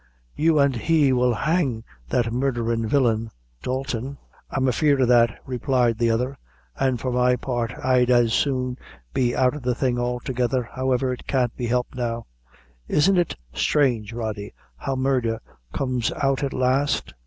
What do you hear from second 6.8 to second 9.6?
for my part, I'd as soon be out